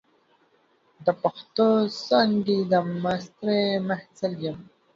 د 1.05 1.07
پښتو 1.21 1.69
څانګې 2.07 2.59
د 2.71 2.73
ماسترۍ 3.03 3.65
محصل 3.87 4.33
یم. 4.43 4.57